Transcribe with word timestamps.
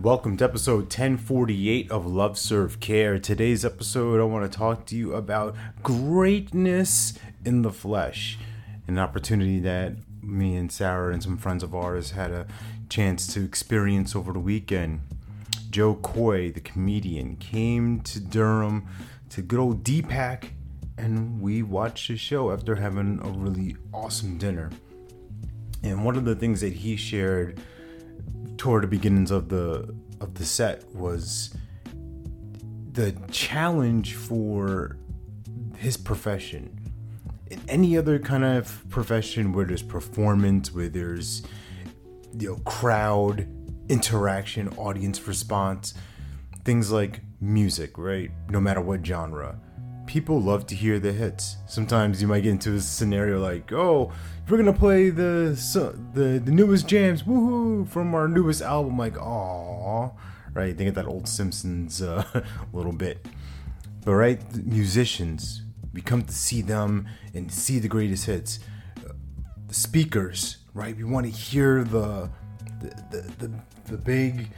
Welcome 0.00 0.38
to 0.38 0.44
episode 0.44 0.84
1048 0.84 1.90
of 1.90 2.06
Love 2.06 2.38
Serve 2.38 2.80
Care. 2.80 3.18
Today's 3.18 3.62
episode, 3.62 4.20
I 4.20 4.24
want 4.24 4.50
to 4.50 4.58
talk 4.58 4.86
to 4.86 4.96
you 4.96 5.14
about 5.14 5.54
greatness 5.82 7.12
in 7.44 7.60
the 7.60 7.70
flesh, 7.70 8.38
an 8.88 8.98
opportunity 8.98 9.60
that 9.60 9.92
me 10.22 10.56
and 10.56 10.72
Sarah 10.72 11.12
and 11.12 11.22
some 11.22 11.36
friends 11.36 11.62
of 11.62 11.74
ours 11.74 12.12
had 12.12 12.30
a 12.30 12.46
chance 12.88 13.32
to 13.34 13.44
experience 13.44 14.16
over 14.16 14.32
the 14.32 14.40
weekend. 14.40 15.02
Jo 15.70 15.94
Koy, 15.96 16.50
the 16.50 16.60
comedian, 16.60 17.36
came 17.36 18.00
to 18.00 18.18
Durham 18.18 18.88
to 19.28 19.42
good 19.42 19.60
old 19.60 19.84
DPAC, 19.84 20.48
and 20.96 21.40
we 21.40 21.62
watched 21.62 22.08
his 22.08 22.18
show 22.18 22.50
after 22.50 22.76
having 22.76 23.20
a 23.22 23.28
really 23.28 23.76
awesome 23.92 24.38
dinner. 24.38 24.70
And 25.82 26.04
one 26.04 26.16
of 26.16 26.24
the 26.24 26.34
things 26.34 26.62
that 26.62 26.72
he 26.72 26.96
shared 26.96 27.60
toward 28.62 28.84
the 28.84 28.86
beginnings 28.86 29.32
of 29.32 29.48
the 29.48 29.92
of 30.20 30.34
the 30.34 30.44
set 30.44 30.88
was 30.94 31.52
the 32.92 33.10
challenge 33.32 34.14
for 34.14 34.96
his 35.78 35.96
profession. 35.96 36.78
In 37.50 37.60
any 37.66 37.98
other 37.98 38.20
kind 38.20 38.44
of 38.44 38.88
profession 38.88 39.52
where 39.52 39.66
there's 39.66 39.82
performance, 39.82 40.72
where 40.72 40.88
there's 40.88 41.42
you 42.38 42.50
know 42.50 42.56
crowd 42.58 43.48
interaction, 43.88 44.68
audience 44.76 45.26
response, 45.26 45.94
things 46.64 46.92
like 46.92 47.20
music, 47.40 47.98
right? 47.98 48.30
No 48.48 48.60
matter 48.60 48.80
what 48.80 49.04
genre 49.04 49.58
people 50.06 50.40
love 50.40 50.66
to 50.66 50.74
hear 50.74 50.98
the 50.98 51.12
hits. 51.12 51.56
Sometimes 51.66 52.20
you 52.20 52.28
might 52.28 52.40
get 52.42 52.50
into 52.50 52.74
a 52.74 52.80
scenario 52.80 53.40
like, 53.40 53.72
"Oh, 53.72 54.12
we're 54.48 54.56
gonna 54.56 54.72
play 54.72 55.10
the 55.10 55.56
the 56.14 56.40
the 56.44 56.50
newest 56.50 56.86
jams, 56.88 57.22
woohoo, 57.22 57.88
from 57.88 58.14
our 58.14 58.28
newest 58.28 58.62
album." 58.62 58.98
Like, 58.98 59.16
"Aw," 59.18 60.10
right? 60.54 60.76
Think 60.76 60.88
of 60.88 60.94
that 60.96 61.06
old 61.06 61.28
Simpsons 61.28 62.02
uh, 62.02 62.24
little 62.72 62.92
bit. 62.92 63.26
But 64.04 64.14
right, 64.14 64.40
musicians, 64.66 65.62
we 65.92 66.00
come 66.00 66.22
to 66.22 66.32
see 66.32 66.62
them 66.62 67.06
and 67.34 67.50
see 67.52 67.78
the 67.78 67.88
greatest 67.88 68.26
hits. 68.26 68.58
the 69.68 69.74
speakers, 69.74 70.58
right? 70.74 70.96
We 70.96 71.04
want 71.04 71.26
to 71.26 71.32
hear 71.32 71.84
the 71.84 72.30
the, 72.80 72.88
the 73.10 73.46
the, 73.46 73.52
the 73.86 73.96
big 73.98 74.50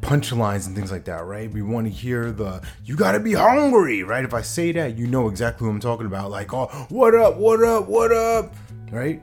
punchlines 0.00 0.66
and 0.66 0.74
things 0.74 0.92
like 0.92 1.04
that, 1.04 1.24
right? 1.24 1.50
We 1.50 1.62
want 1.62 1.86
to 1.86 1.92
hear 1.92 2.30
the 2.32 2.62
"you 2.84 2.96
gotta 2.96 3.20
be 3.20 3.34
hungry," 3.34 4.02
right? 4.02 4.24
If 4.24 4.34
I 4.34 4.42
say 4.42 4.72
that, 4.72 4.96
you 4.96 5.06
know 5.06 5.28
exactly 5.28 5.64
who 5.64 5.70
I'm 5.70 5.80
talking 5.80 6.06
about. 6.06 6.30
Like, 6.30 6.52
oh, 6.54 6.66
what 6.88 7.14
up, 7.14 7.36
what 7.36 7.62
up, 7.62 7.88
what 7.88 8.12
up, 8.12 8.54
right? 8.90 9.22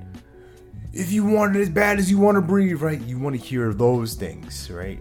If 0.94 1.12
you 1.12 1.26
want 1.26 1.56
it 1.56 1.62
as 1.62 1.70
bad 1.70 2.00
as 2.00 2.10
you 2.10 2.18
want 2.18 2.36
to 2.36 2.42
breathe, 2.42 2.82
right? 2.82 3.02
You 3.02 3.20
want 3.20 3.36
to 3.36 3.42
hear 3.42 3.74
those 3.74 4.14
things, 4.16 4.70
right? 4.72 5.00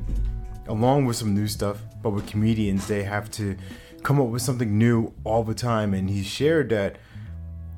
Along 0.67 1.05
with 1.05 1.17
some 1.17 1.35
new 1.35 1.47
stuff, 1.47 1.79
but 2.03 2.11
with 2.11 2.27
comedians, 2.27 2.87
they 2.87 3.03
have 3.03 3.31
to 3.33 3.57
come 4.03 4.21
up 4.21 4.29
with 4.29 4.43
something 4.43 4.77
new 4.79 5.13
all 5.25 5.45
the 5.45 5.55
time. 5.55 5.95
And 5.95 6.09
he 6.09 6.23
shared 6.23 6.71
that 6.71 6.97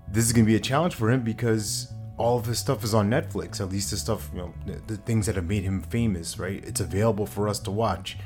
this 0.08 0.24
is 0.24 0.32
gonna 0.32 0.46
be 0.46 0.56
a 0.56 0.60
challenge 0.60 0.94
for 0.94 1.10
him 1.10 1.22
because 1.22 1.92
all 2.18 2.38
of 2.38 2.46
his 2.46 2.58
stuff 2.58 2.82
is 2.82 2.94
on 2.94 3.10
Netflix. 3.10 3.60
At 3.60 3.70
least 3.70 3.90
the 3.90 3.96
stuff, 3.96 4.30
you 4.32 4.38
know, 4.38 4.54
the, 4.64 4.80
the, 4.86 4.96
things 4.96 5.26
that 5.26 5.36
have 5.36 5.46
made 5.46 5.62
him 5.62 5.82
famous, 5.82 6.38
right? 6.38 6.64
It's 6.64 6.80
available 6.80 7.26
for 7.26 7.48
us 7.48 7.58
to 7.60 7.70
watch. 7.70 8.16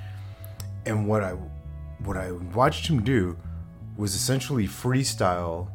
And 0.87 1.07
what 1.07 1.23
I 1.23 1.33
what 1.99 2.17
I 2.17 2.33
watched 2.33 2.87
him 2.87 3.03
do 3.03 3.37
was 3.97 4.15
essentially 4.15 4.67
freestyle 4.67 5.69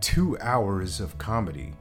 two 0.00 0.36
hours 0.40 1.00
of 1.00 1.16
comedy, 1.18 1.72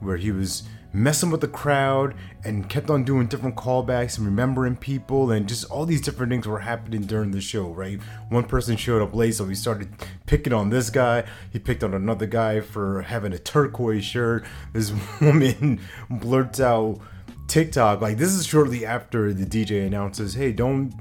where 0.00 0.16
he 0.16 0.30
was 0.30 0.62
messing 0.92 1.30
with 1.30 1.40
the 1.40 1.48
crowd 1.48 2.14
and 2.44 2.68
kept 2.68 2.88
on 2.88 3.04
doing 3.04 3.26
different 3.26 3.56
callbacks 3.56 4.16
and 4.16 4.26
remembering 4.26 4.76
people 4.76 5.30
and 5.30 5.48
just 5.48 5.64
all 5.70 5.84
these 5.84 6.00
different 6.00 6.30
things 6.30 6.46
were 6.46 6.60
happening 6.60 7.02
during 7.02 7.30
the 7.30 7.40
show, 7.40 7.68
right? 7.68 8.00
One 8.30 8.44
person 8.44 8.76
showed 8.76 9.02
up 9.02 9.14
late, 9.14 9.34
so 9.34 9.46
he 9.46 9.54
started 9.54 9.90
picking 10.26 10.52
on 10.52 10.70
this 10.70 10.88
guy. 10.90 11.24
He 11.52 11.58
picked 11.58 11.84
on 11.84 11.94
another 11.94 12.26
guy 12.26 12.60
for 12.60 13.02
having 13.02 13.32
a 13.32 13.38
turquoise 13.38 14.04
shirt. 14.04 14.44
This 14.72 14.92
woman 15.20 15.80
blurts 16.08 16.60
out 16.60 17.00
TikTok. 17.48 18.00
Like 18.00 18.16
this 18.16 18.32
is 18.32 18.46
shortly 18.46 18.86
after 18.86 19.32
the 19.32 19.44
DJ 19.44 19.86
announces, 19.86 20.34
"Hey, 20.34 20.52
don't 20.52 20.92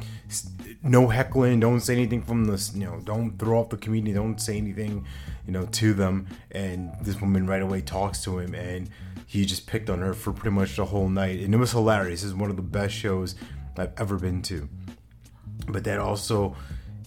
no 0.84 1.08
heckling, 1.08 1.60
don't 1.60 1.82
say 1.82 1.94
anything 1.94 2.22
from 2.22 2.46
this, 2.46 2.74
you 2.76 2.86
know, 2.86 3.00
don't 3.04 3.38
throw 3.38 3.60
off 3.60 3.70
the 3.70 3.78
comedian, 3.78 4.16
don't 4.16 4.40
say 4.40 4.58
anything, 4.58 5.06
you 5.46 5.54
know, 5.54 5.66
to 5.66 5.94
them." 5.94 6.28
And 6.52 6.92
this 7.02 7.20
woman 7.20 7.48
right 7.48 7.62
away 7.62 7.82
talks 7.82 8.24
to 8.24 8.40
him 8.40 8.54
and 8.56 8.90
he 9.26 9.46
just 9.46 9.68
picked 9.68 9.90
on 9.90 10.00
her 10.00 10.14
for 10.14 10.32
pretty 10.32 10.56
much 10.56 10.78
the 10.78 10.86
whole 10.86 11.10
night, 11.10 11.42
and 11.42 11.54
it 11.54 11.58
was 11.58 11.72
hilarious. 11.72 12.24
It's 12.24 12.34
one 12.34 12.50
of 12.50 12.56
the 12.56 12.62
best 12.62 12.94
shows 12.94 13.36
I've 13.78 13.92
ever 13.98 14.18
been 14.18 14.42
to. 14.44 14.70
But 15.68 15.84
that 15.84 16.00
also 16.00 16.56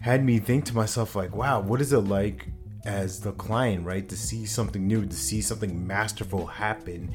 had 0.01 0.25
me 0.25 0.39
think 0.39 0.67
to 0.67 0.75
myself, 0.75 1.17
like, 1.17 1.35
wow, 1.35 1.61
what 1.61 1.81
is 1.81 1.93
it 1.93 2.01
like 2.01 2.49
as 2.85 3.21
the 3.21 3.33
client, 3.33 3.87
right, 3.87 4.09
to 4.09 4.17
see 4.17 4.47
something 4.47 4.87
new, 4.87 5.07
to 5.07 5.17
see 5.17 5.41
something 5.41 5.87
masterful 5.87 6.47
happen 6.47 7.11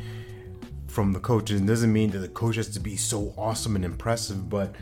from 0.87 1.13
the 1.13 1.19
coach? 1.19 1.51
And 1.51 1.61
it 1.61 1.67
doesn't 1.67 1.93
mean 1.93 2.09
that 2.11 2.19
the 2.19 2.27
coach 2.27 2.55
has 2.55 2.69
to 2.69 2.79
be 2.79 2.97
so 2.97 3.33
awesome 3.37 3.75
and 3.75 3.85
impressive, 3.85 4.49
but 4.49 4.75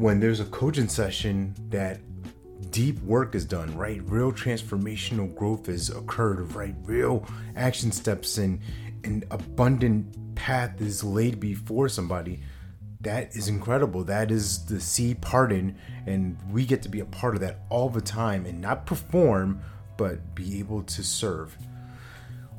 when 0.00 0.18
there's 0.18 0.40
a 0.40 0.46
coaching 0.46 0.88
session 0.88 1.54
that 1.68 2.00
deep 2.70 2.98
work 3.02 3.34
is 3.34 3.44
done, 3.44 3.76
right? 3.76 4.00
Real 4.06 4.32
transformational 4.32 5.34
growth 5.34 5.66
has 5.66 5.90
occurred, 5.90 6.50
right? 6.54 6.74
Real 6.84 7.26
action 7.54 7.92
steps 7.92 8.38
and 8.38 8.58
an 9.04 9.22
abundant 9.30 10.34
path 10.34 10.80
is 10.80 11.04
laid 11.04 11.38
before 11.38 11.86
somebody, 11.90 12.40
that 13.02 13.36
is 13.36 13.48
incredible. 13.48 14.02
That 14.04 14.30
is 14.30 14.64
the 14.64 14.80
sea 14.80 15.14
pardon, 15.14 15.76
and 16.06 16.38
we 16.50 16.64
get 16.64 16.80
to 16.82 16.88
be 16.88 17.00
a 17.00 17.04
part 17.04 17.34
of 17.34 17.42
that 17.42 17.60
all 17.68 17.90
the 17.90 18.00
time 18.00 18.46
and 18.46 18.58
not 18.58 18.86
perform, 18.86 19.60
but 19.98 20.34
be 20.34 20.58
able 20.60 20.82
to 20.84 21.02
serve. 21.04 21.56